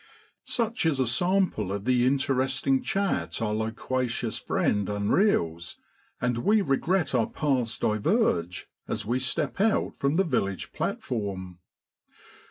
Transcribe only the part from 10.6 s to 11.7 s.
platform.